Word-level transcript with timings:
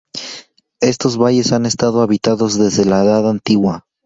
Estos 0.81 1.15
valles 1.17 1.51
han 1.51 1.67
estado 1.67 2.01
habitados 2.01 2.57
desde 2.57 2.85
la 2.85 3.03
edad 3.03 3.29
antigua. 3.29 3.85